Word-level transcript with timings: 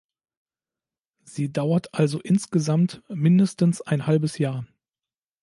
Sie 1.25 1.53
dauert 1.53 1.93
also 1.93 2.19
insgesamt 2.21 3.03
mindestens 3.07 3.81
ein 3.83 4.07
halbes 4.07 4.39
Jahr. 4.39 4.65